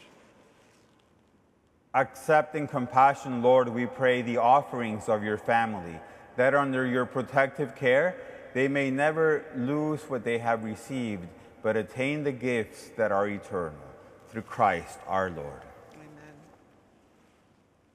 Accept 1.94 2.54
in 2.56 2.68
compassion, 2.68 3.42
Lord, 3.42 3.70
we 3.70 3.86
pray, 3.86 4.22
the 4.22 4.36
offerings 4.36 5.08
of 5.08 5.24
your 5.24 5.38
family, 5.38 5.98
that 6.36 6.54
under 6.54 6.86
your 6.86 7.06
protective 7.06 7.74
care 7.74 8.18
they 8.54 8.68
may 8.68 8.92
never 8.92 9.46
lose 9.56 10.02
what 10.10 10.26
they 10.26 10.40
have 10.40 10.66
received, 10.66 11.26
but 11.64 11.78
attain 11.78 12.26
the 12.26 12.34
gifts 12.34 12.90
that 12.98 13.14
are 13.14 13.30
eternal. 13.30 13.91
Through 14.32 14.44
Christ 14.44 14.98
our 15.08 15.30
Lord. 15.30 15.62
Amen. 15.94 16.36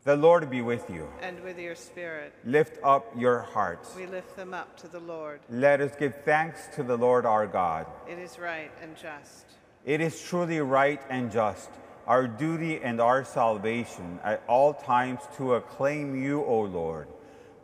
The 0.04 0.16
Lord 0.16 0.48
be 0.50 0.60
with 0.60 0.88
you. 0.90 1.08
And 1.22 1.42
with 1.42 1.58
your 1.58 1.74
spirit, 1.74 2.34
Lift 2.44 2.78
up 2.84 3.06
your 3.16 3.40
hearts. 3.40 3.94
we 3.96 4.04
lift 4.06 4.36
them 4.36 4.52
up 4.52 4.76
to 4.80 4.88
the 4.88 5.00
Lord. 5.00 5.40
Let 5.48 5.80
us 5.80 5.92
give 5.98 6.14
thanks 6.24 6.68
to 6.74 6.82
the 6.82 6.96
Lord 6.96 7.24
our 7.24 7.46
God. 7.46 7.86
It 8.06 8.18
is 8.18 8.38
right 8.38 8.70
and 8.82 8.94
just. 8.96 9.46
It 9.86 10.00
is 10.02 10.20
truly 10.22 10.60
right 10.60 11.00
and 11.08 11.32
just, 11.32 11.70
our 12.06 12.26
duty 12.26 12.80
and 12.82 13.00
our 13.00 13.24
salvation 13.24 14.18
at 14.22 14.42
all 14.46 14.74
times 14.74 15.20
to 15.38 15.54
acclaim 15.54 16.22
you, 16.22 16.44
O 16.44 16.62
Lord, 16.62 17.08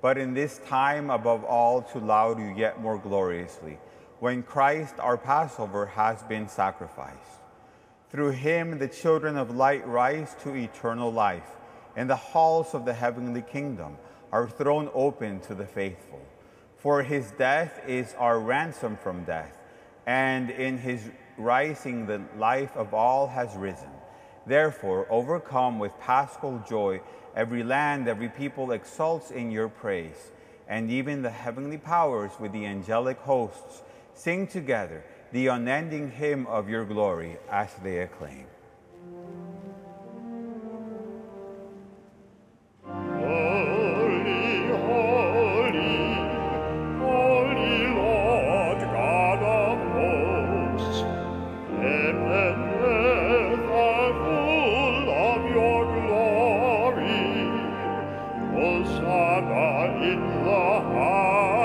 but 0.00 0.16
in 0.16 0.32
this 0.32 0.60
time 0.66 1.10
above 1.10 1.44
all 1.44 1.82
to 1.82 1.98
laud 1.98 2.38
you 2.38 2.54
yet 2.56 2.80
more 2.80 2.96
gloriously, 2.98 3.78
when 4.18 4.42
Christ 4.42 4.94
our 4.98 5.18
Passover 5.18 5.86
has 5.86 6.22
been 6.22 6.48
sacrificed. 6.48 7.41
Through 8.12 8.32
him 8.32 8.78
the 8.78 8.88
children 8.88 9.38
of 9.38 9.56
light 9.56 9.88
rise 9.88 10.36
to 10.42 10.54
eternal 10.54 11.10
life, 11.10 11.56
and 11.96 12.10
the 12.10 12.16
halls 12.16 12.74
of 12.74 12.84
the 12.84 12.92
heavenly 12.92 13.40
kingdom 13.40 13.96
are 14.30 14.46
thrown 14.46 14.90
open 14.92 15.40
to 15.40 15.54
the 15.54 15.64
faithful. 15.64 16.20
For 16.76 17.02
his 17.02 17.30
death 17.30 17.80
is 17.88 18.14
our 18.18 18.38
ransom 18.38 18.98
from 18.98 19.24
death, 19.24 19.56
and 20.06 20.50
in 20.50 20.76
his 20.76 21.08
rising 21.38 22.04
the 22.04 22.20
life 22.36 22.76
of 22.76 22.92
all 22.92 23.28
has 23.28 23.56
risen. 23.56 23.88
Therefore, 24.46 25.06
overcome 25.08 25.78
with 25.78 25.98
paschal 25.98 26.62
joy, 26.68 27.00
every 27.34 27.62
land, 27.62 28.08
every 28.08 28.28
people 28.28 28.72
exults 28.72 29.30
in 29.30 29.50
your 29.50 29.70
praise, 29.70 30.32
and 30.68 30.90
even 30.90 31.22
the 31.22 31.30
heavenly 31.30 31.78
powers 31.78 32.32
with 32.38 32.52
the 32.52 32.66
angelic 32.66 33.18
hosts 33.20 33.80
sing 34.12 34.46
together 34.46 35.02
the 35.32 35.46
unending 35.46 36.10
hymn 36.10 36.46
of 36.46 36.68
your 36.68 36.84
glory 36.84 37.38
as 37.50 37.72
they 37.82 37.98
acclaim. 38.00 38.46
In 60.02 60.20
the 60.44 60.80
highest. 60.80 61.61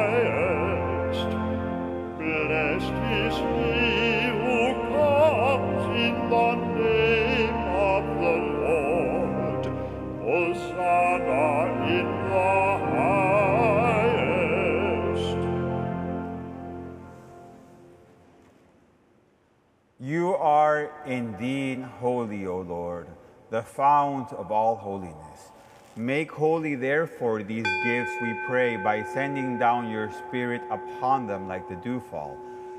You 20.00 20.36
are 20.36 20.91
indeed 21.06 21.82
holy, 22.00 22.46
O 22.46 22.62
Lord, 22.62 23.08
the 23.50 23.62
fount 23.62 24.32
of 24.34 24.52
all 24.52 24.76
holiness. 24.76 25.52
Make 25.96 26.32
holy, 26.32 26.76
therefore, 26.76 27.43
these 27.43 27.65
gifts, 27.84 28.12
we 28.22 28.34
pray, 28.48 28.78
by 28.78 29.04
sending 29.04 29.58
down 29.58 29.89
your 29.89 30.12
Spirit 30.12 30.62
upon 30.70 31.28
them 31.28 31.48
like 31.48 31.67
the 31.67 31.76
dewfall, 31.76 32.38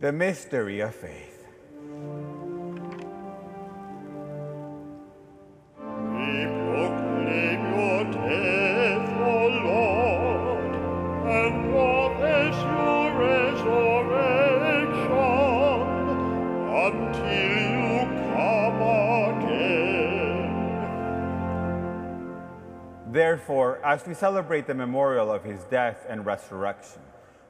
The 0.00 0.12
mystery 0.12 0.78
of 0.78 0.94
faith. 0.94 1.44
We 5.76 6.46
proclaim 6.70 7.60
your 7.74 8.04
death, 8.04 9.10
O 9.18 9.48
Lord, 9.66 10.72
and 11.26 11.52
profess 11.72 12.54
your 12.62 13.10
resurrection 13.18 14.38
until 16.86 17.42
you 17.82 18.06
come 18.30 18.80
again. 19.42 20.46
Therefore, 23.10 23.80
as 23.84 24.06
we 24.06 24.14
celebrate 24.14 24.68
the 24.68 24.74
memorial 24.74 25.32
of 25.32 25.42
his 25.42 25.64
death 25.64 26.06
and 26.08 26.24
resurrection, 26.24 27.02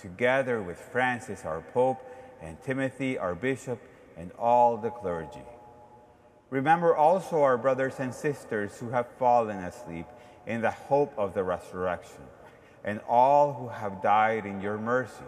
together 0.00 0.62
with 0.62 0.78
Francis, 0.78 1.44
our 1.44 1.60
Pope, 1.60 1.98
and 2.42 2.60
Timothy, 2.62 3.18
our 3.18 3.34
Bishop, 3.34 3.80
and 4.16 4.30
all 4.38 4.76
the 4.76 4.90
clergy. 4.90 5.44
Remember 6.50 6.94
also 6.94 7.42
our 7.42 7.58
brothers 7.58 7.94
and 7.98 8.14
sisters 8.14 8.78
who 8.78 8.90
have 8.90 9.08
fallen 9.18 9.58
asleep 9.58 10.06
in 10.46 10.60
the 10.60 10.70
hope 10.70 11.12
of 11.16 11.34
the 11.34 11.42
resurrection, 11.42 12.22
and 12.84 13.00
all 13.08 13.54
who 13.54 13.68
have 13.68 14.02
died 14.02 14.46
in 14.46 14.60
your 14.60 14.78
mercy. 14.78 15.24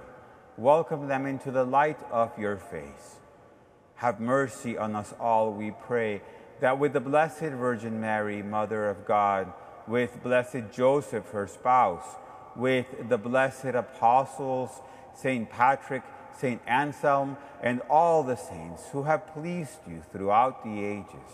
Welcome 0.57 1.09
them 1.09 1.27
into 1.27 1.51
the 1.51 1.65
light 1.65 1.99
of 2.11 2.39
your 2.39 2.57
face. 2.57 3.17
Have 3.97 4.21
mercy 4.21 4.77
on 4.77 4.95
us 4.95 5.15
all, 5.19 5.53
we 5.53 5.71
pray, 5.71 6.23
that 6.61 6.79
with 6.79 6.93
the 6.93 7.01
Blessed 7.01 7.41
Virgin 7.41 8.01
Mary, 8.01 8.43
Mother 8.43 8.89
of 8.89 9.07
God, 9.07 9.53
with 9.87 10.23
blessed 10.23 10.71
Joseph, 10.73 11.31
her 11.31 11.47
spouse, 11.47 12.17
with 12.57 12.87
the 13.09 13.19
blessed 13.19 13.75
apostles, 13.75 14.71
St. 15.15 15.49
Patrick, 15.51 16.03
St. 16.39 16.61
Anselm, 16.67 17.37
and 17.63 17.81
all 17.89 18.23
the 18.23 18.37
saints 18.37 18.83
who 18.93 19.05
have 19.05 19.27
pleased 19.29 19.79
you 19.89 20.03
throughout 20.13 20.65
the 20.65 20.85
ages, 20.85 21.31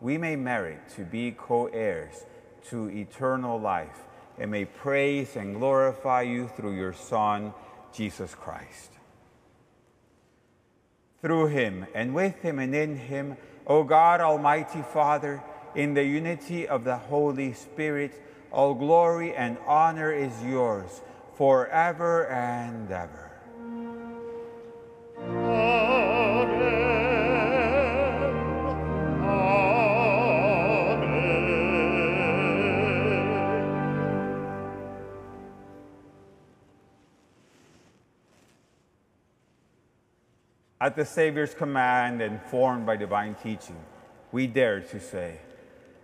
we 0.00 0.18
may 0.18 0.36
merit 0.36 0.80
to 0.96 1.04
be 1.04 1.32
co 1.32 1.66
heirs 1.66 2.24
to 2.68 2.88
eternal 2.90 3.58
life 3.58 4.04
and 4.38 4.50
may 4.50 4.64
praise 4.64 5.36
and 5.36 5.56
glorify 5.56 6.22
you 6.22 6.48
through 6.48 6.76
your 6.76 6.92
Son, 6.92 7.52
Jesus 7.92 8.34
Christ. 8.34 8.92
Through 11.22 11.48
him, 11.48 11.86
and 11.94 12.14
with 12.14 12.40
him, 12.42 12.58
and 12.58 12.74
in 12.74 12.96
him, 12.96 13.36
O 13.66 13.82
God, 13.82 14.20
Almighty 14.20 14.82
Father, 14.82 15.42
in 15.74 15.94
the 15.94 16.04
unity 16.04 16.68
of 16.68 16.84
the 16.84 16.96
Holy 16.96 17.52
Spirit, 17.52 18.22
all 18.52 18.74
glory 18.74 19.34
and 19.34 19.56
honor 19.66 20.12
is 20.12 20.32
yours 20.42 21.00
forever 21.36 22.26
and 22.28 22.90
ever. 22.90 23.26
At 40.78 40.94
the 40.94 41.04
Savior's 41.04 41.52
command 41.52 42.22
and 42.22 42.40
formed 42.42 42.86
by 42.86 42.96
divine 42.96 43.34
teaching, 43.34 43.76
we 44.30 44.46
dare 44.46 44.80
to 44.80 45.00
say, 45.00 45.40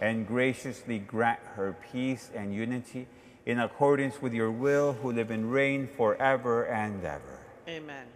and 0.00 0.26
graciously 0.26 0.98
grant 0.98 1.40
her 1.54 1.76
peace 1.92 2.30
and 2.34 2.54
unity 2.54 3.06
in 3.46 3.60
accordance 3.60 4.22
with 4.22 4.32
your 4.32 4.50
will, 4.50 4.94
who 4.94 5.12
live 5.12 5.30
and 5.30 5.52
reign 5.52 5.86
forever 5.86 6.64
and 6.64 7.04
ever. 7.04 7.40
Amen. 7.68 8.06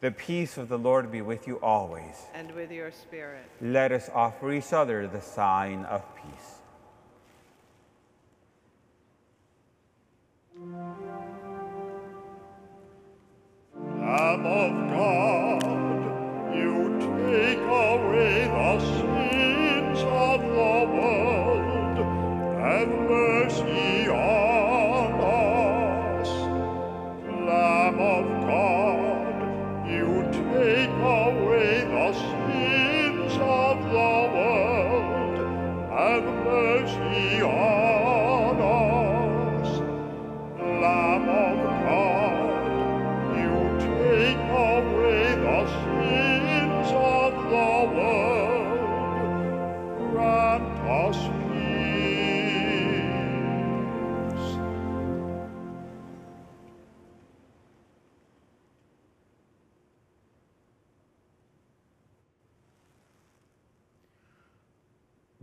The 0.00 0.10
peace 0.10 0.56
of 0.56 0.68
the 0.68 0.78
Lord 0.78 1.12
be 1.12 1.20
with 1.20 1.46
you 1.46 1.56
always. 1.56 2.16
And 2.32 2.50
with 2.52 2.70
your 2.70 2.90
spirit. 2.90 3.44
Let 3.60 3.92
us 3.92 4.08
offer 4.14 4.52
each 4.52 4.72
other 4.72 5.06
the 5.06 5.20
sign 5.20 5.84
of 5.84 6.02
peace. 6.16 6.60
Lamb 13.76 14.46
of 14.46 14.72
God, 14.90 15.62
you 16.54 16.98
take 17.30 17.58
away 17.58 18.44
the 18.46 18.99
of 20.34 20.40
the 20.40 20.46
world, 20.94 21.98
and 22.62 23.08
mercy. 23.08 23.79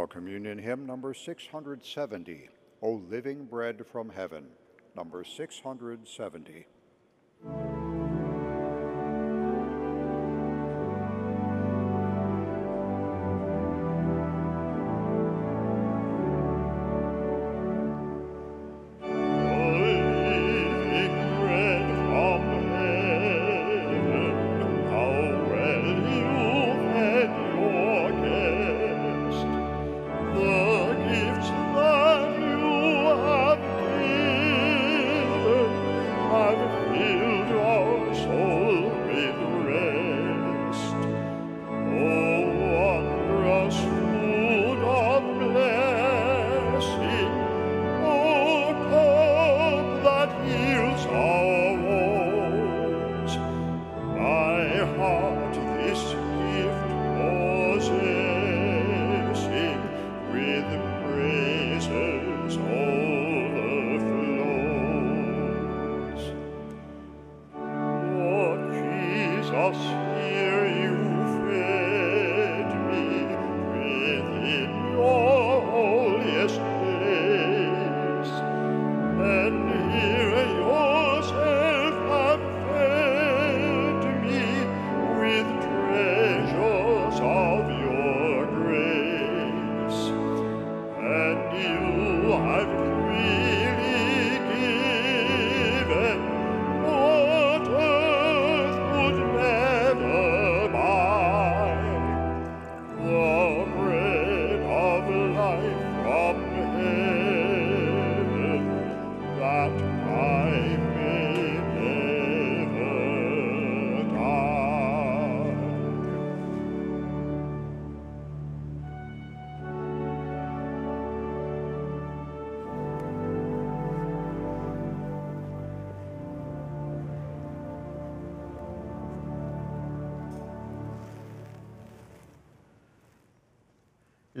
Our 0.00 0.06
communion 0.06 0.56
hymn 0.56 0.86
number 0.86 1.12
670, 1.12 2.48
O 2.80 2.92
Living 3.10 3.44
Bread 3.44 3.84
from 3.92 4.08
Heaven, 4.08 4.46
number 4.96 5.22
670. 5.22 6.66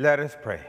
Let 0.00 0.18
us 0.18 0.34
pray. 0.40 0.62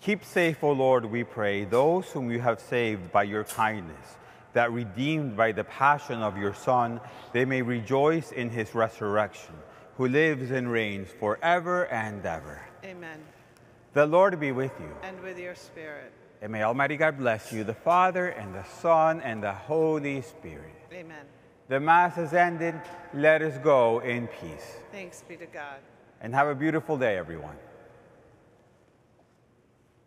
Keep 0.00 0.24
safe, 0.24 0.64
O 0.64 0.72
Lord, 0.72 1.04
we 1.04 1.24
pray, 1.24 1.66
those 1.66 2.08
whom 2.08 2.30
you 2.30 2.40
have 2.40 2.58
saved 2.58 3.12
by 3.12 3.24
your 3.24 3.44
kindness, 3.44 4.16
that 4.54 4.72
redeemed 4.72 5.36
by 5.36 5.52
the 5.52 5.64
passion 5.64 6.22
of 6.22 6.38
your 6.38 6.54
Son, 6.54 7.02
they 7.34 7.44
may 7.44 7.60
rejoice 7.60 8.32
in 8.32 8.48
his 8.48 8.74
resurrection, 8.74 9.52
who 9.98 10.08
lives 10.08 10.50
and 10.50 10.72
reigns 10.72 11.10
forever 11.20 11.84
and 11.88 12.24
ever. 12.24 12.62
Amen. 12.82 13.18
The 13.92 14.06
Lord 14.06 14.40
be 14.40 14.52
with 14.52 14.72
you. 14.80 14.96
And 15.02 15.20
with 15.20 15.38
your 15.38 15.54
spirit. 15.54 16.14
And 16.40 16.50
may 16.50 16.62
Almighty 16.62 16.96
God 16.96 17.18
bless 17.18 17.52
you, 17.52 17.62
the 17.62 17.74
Father, 17.74 18.28
and 18.28 18.54
the 18.54 18.64
Son, 18.80 19.20
and 19.20 19.42
the 19.42 19.52
Holy 19.52 20.22
Spirit. 20.22 20.72
Amen. 20.90 21.26
The 21.68 21.80
Mass 21.80 22.16
has 22.16 22.32
ended. 22.32 22.74
Let 23.14 23.42
us 23.42 23.56
go 23.58 24.00
in 24.00 24.26
peace. 24.26 24.76
Thanks 24.90 25.22
be 25.26 25.36
to 25.36 25.46
God. 25.46 25.78
And 26.20 26.34
have 26.34 26.48
a 26.48 26.54
beautiful 26.54 26.96
day, 26.96 27.16
everyone. 27.16 27.56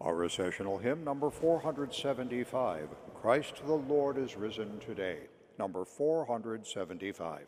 Our 0.02 0.16
recessional 0.16 0.78
hymn 0.78 1.04
number 1.04 1.30
475, 1.30 2.90
Christ 3.22 3.62
the 3.66 3.74
Lord 3.74 4.18
is 4.18 4.36
risen 4.36 4.80
today, 4.80 5.20
number 5.58 5.86
475. 5.86 7.48